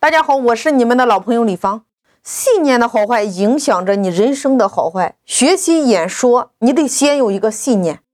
[0.00, 1.84] 大家好，我是你们的老朋友李芳。
[2.22, 5.16] 信念的好坏影响着你人生的好坏。
[5.24, 8.04] 学习演说，你得先有一个信念，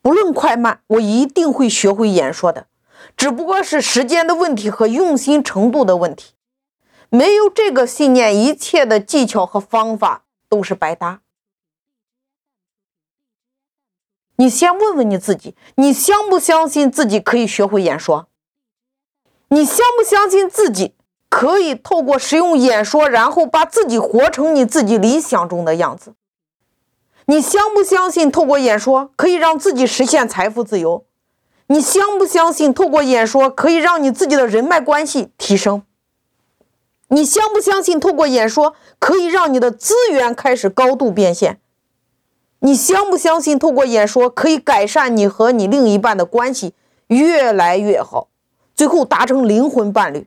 [0.00, 2.68] 不论快慢，我一定会学会演说的，
[3.14, 6.32] 只不过是时间的问题和用心程度的问题。
[7.10, 11.20] 没有这个信念，一切的技巧和方法都是白搭。
[14.36, 18.28] 你先问问你自己，你相不相信自己可以学会演说？
[19.54, 20.94] 你相不相信自己
[21.28, 26.14] 可以透过使用演说，然后把自己活成你自己理想中的样子？
[27.26, 31.04] 你相不相信透过演说可以让自己实现财富自由？
[31.68, 35.84] 你相不相信透过演说可以让你自己的人脉关系提升？
[37.08, 41.60] 你相不相信透过演说可以让你的资源开始高度变现？
[42.58, 46.74] 你相不相信透过演说可以改善你和你另一半的关系
[47.06, 48.26] 越来越好？
[48.74, 50.26] 最后达成灵魂伴侣，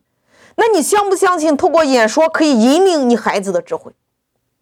[0.55, 3.91] 那你相不相信透过演说可以引领你孩子的智慧？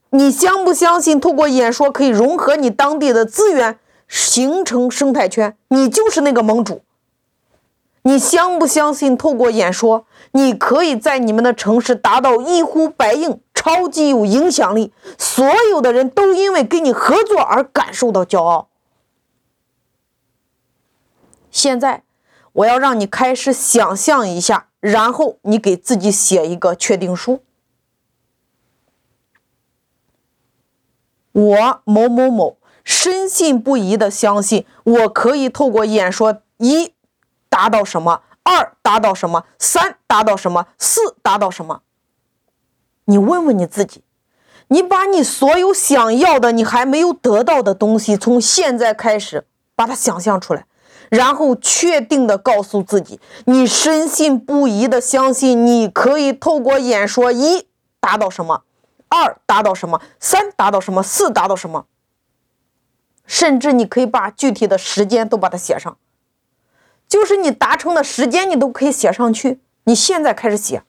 [0.10, 3.78] 你相不相信透过演说可以融合你当地的资源，
[4.08, 5.58] 形成生态圈？
[5.68, 6.82] 你就是那个盟主。
[8.04, 18.68] 你相不相信透过演说，你可以在你们的城市达到一呼百应，超级有影响力，所有的人都因为跟你合作而感受到骄傲？
[21.52, 22.04] 现在。
[22.56, 27.44] 我要让你开始想象一下，然后你给自己写一个确定书。
[31.34, 36.94] 我某某某深信不疑的相信，我可以透过演说一
[37.50, 41.82] 达到什么，二达到什么，三达到什么，四达到什么。
[43.04, 44.02] 你问问你自己，
[44.70, 49.46] 你把你所有想要的、你还没有得到的东西，从现在开始
[49.76, 50.66] 把它想象出来。
[51.16, 57.68] 然后确定的告诉自己，你深信不疑的相信，你可以透过演说一
[58.00, 58.64] 达到什么，
[59.08, 61.86] 二达到什么，三达到什么，四达到什么。
[63.26, 65.98] 甚至你可以把具体的时间都把它写上，
[67.08, 69.60] 就是你达成的时间你都可以写上去。
[69.86, 70.84] 你现在开始写，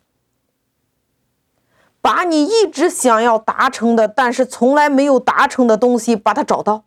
[2.03, 6.85] 把你一直想要达成的，但是从来没有达成的东西把它找到，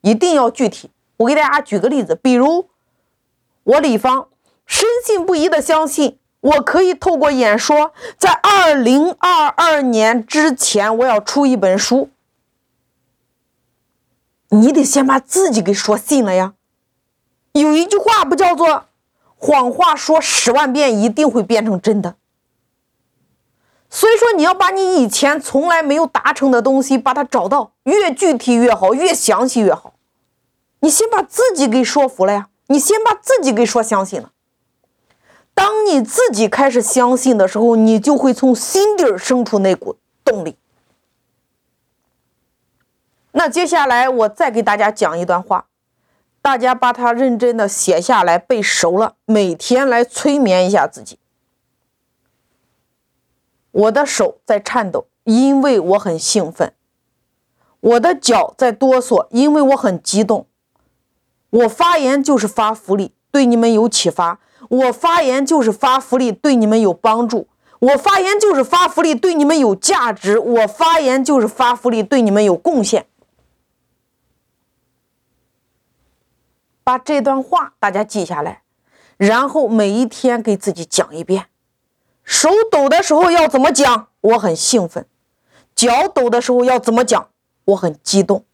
[0.00, 0.90] 一定要具体。
[1.22, 2.68] 我给大家举个例子，比如
[3.64, 4.28] 我李芳
[4.66, 12.10] 深信不疑的相信，我可以透过演说，在二零二二年之前，我要出一本书。
[14.48, 16.54] 你得先把自己给说信了呀。
[17.52, 18.86] 有一句话不叫做
[19.36, 22.16] “谎话说十万遍一定会变成真的”，
[23.88, 29.91] 所以说你要把你以前从来没有达成的东西把它找到，越具体越好，越详细越好。
[30.82, 34.32] 你先把自己给说服了呀，你先把自己给说相信了。
[35.54, 40.56] 当你自己开始相信的时候，你就会从心底儿生出那股动力。
[43.30, 45.66] 那接下来我再给大家讲一段话，
[46.42, 51.16] 大家把它认真的写下来，背熟了，每天来催眠一下自己。
[53.70, 56.70] 我的手在颤抖，因为我很兴奋；
[57.78, 60.46] 我的脚在哆嗦，因为我很激动。
[61.52, 64.38] 我发言就是发福利，对你们有启发；
[64.70, 67.46] 我发言就是发福利，对你们有帮助；
[67.78, 73.06] 我发言就是发福利，对你们有价值；我发言就是发福利，对你们有贡献。
[76.82, 78.62] 把这段话大家记下来，
[79.18, 81.46] 然后每一天给自己讲一遍。
[82.24, 84.08] 手抖的时候要怎么讲？
[84.20, 85.06] 我很兴奋。
[85.74, 87.28] 脚抖的时候要怎么讲？
[87.66, 88.44] 我很激动。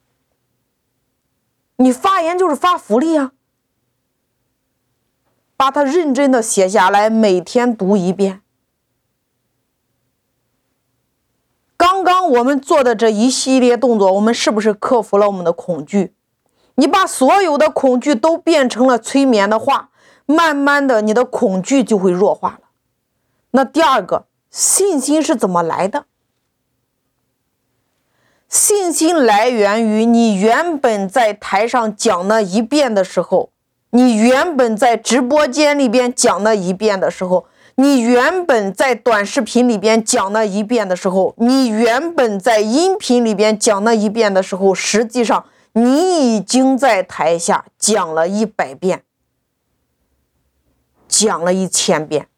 [1.80, 3.32] 你发言就是发福利啊！
[5.56, 8.42] 把它认真的写下来，每天读一遍。
[11.76, 16.14] 刚刚我们做的这一系列动作，我们是不是克服了我们的恐惧？
[16.74, 19.90] 你把所有的恐惧都变成了催眠的话，
[20.26, 22.70] 慢慢的，你的恐惧就会弱化了。
[23.52, 26.06] 那第二个，信心是怎么来的？
[28.48, 33.50] 信心来源于你原本在台上讲那一遍的时候，
[33.90, 49.02] 你原本在直播间里边讲那一遍的时候，你原本在短视频里边讲那一遍的时候，你原本在音频里边讲那一遍的时候，实际上你已经在台下讲了一百遍，
[51.06, 52.28] 讲了一千遍，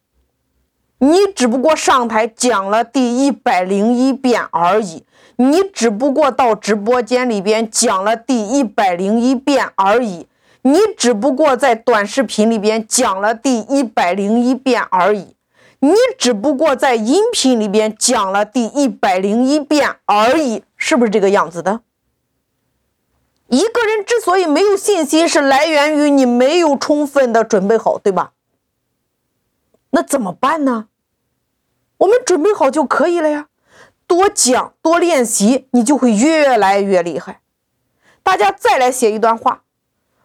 [1.01, 5.05] 你只不过上台讲了第一百零一遍而已。
[5.37, 10.27] 你只不过到直播间里边讲了第一百零一遍而已，
[10.61, 15.35] 你只不过在短视频里边讲了第一百零一遍而已，
[15.79, 21.81] 你只不过在音频里边讲了第一百零一遍而已，是不是这个样子的？
[23.49, 28.33] 一个人之所以没有信心，是来源于你没有充分的准备好，对吧？
[29.91, 30.87] 那怎么办呢？
[31.99, 33.49] 我们准备好就可以了呀，
[34.07, 37.41] 多讲多练习，你就会越来越厉害。
[38.23, 39.63] 大家再来写一段话，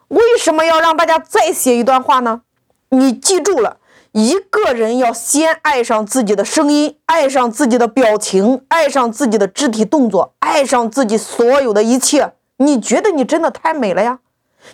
[0.08, 2.42] 为什么要让大家再写一段话呢？
[2.90, 3.78] 你记住了，
[4.12, 12.34] 一个人要先爱上自己的声音，爱上自己的表情，爱上自己的肢体动作，爱上自己所有的一切。
[12.58, 14.20] 你觉得你真的太美了呀？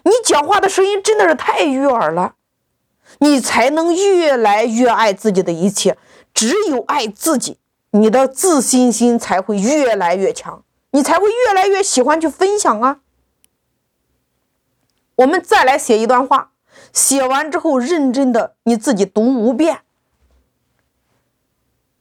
[0.05, 2.35] 你讲话的声音真的是太悦耳了，
[3.19, 5.97] 你才能越来越爱自己的一切。
[6.35, 7.59] 只有爱自己，
[7.91, 13.01] 你的自信心才会越来越强，你才会越来越喜欢去分享啊。
[15.17, 16.53] 我们再来写一段话，
[16.93, 19.81] 写完之后认真的你自己读五遍。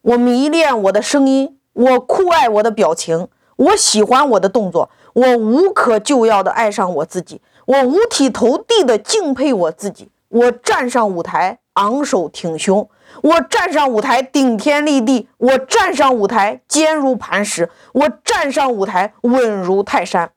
[0.02, 3.28] 我迷恋我的声音，我酷爱我的表情，
[3.58, 12.90] 我喜欢我的动作，我无可救药的爱上我自己，我五体投地的敬佩我自己，我站上舞台昂首挺胸。
[13.24, 20.32] 我站上舞台顶天立地，我站上舞台坚如磐石，我站上舞台稳如泰山，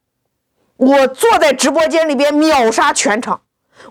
[0.76, 3.42] 我坐在直播间里边秒杀全场，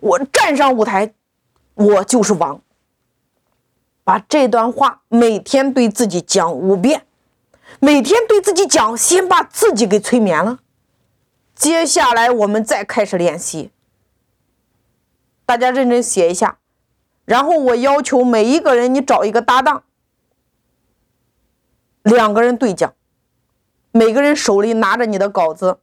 [0.02, 1.14] 我站上舞台，
[1.76, 2.60] 我就是王。
[4.04, 7.04] 把这段话每天对自己讲五遍，
[7.80, 10.60] 每天对自己讲，先把自己给催眠了。
[11.56, 13.72] 接下来我们再开始练习，
[15.46, 16.58] 大家认真写一下。
[17.26, 19.84] 然后我要求每一个人，你找一个搭档，
[22.02, 22.94] 两个人对讲，
[23.92, 25.80] 每个人手里拿着你的稿子，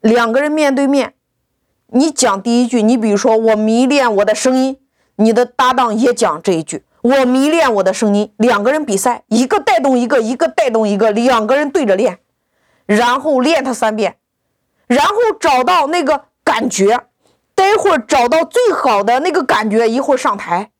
[0.00, 1.12] 两个人面对面，
[1.88, 4.80] 你讲第一句，你比如说我迷恋我的声音，
[5.16, 12.20] 你的搭档也讲这一句，我迷恋我的声音，两个人比赛，一个带动一个，一个带动一个，两个人对着练，
[12.86, 14.16] 然后练它三遍，
[14.86, 17.09] 然后找到那个感觉。
[17.60, 20.70] 待会儿找到最好的那个感觉，一会儿上台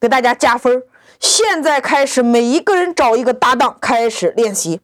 [0.00, 0.82] 给大家加分。
[1.20, 4.80] 现在开始，每一个人找一个搭档，开始练习。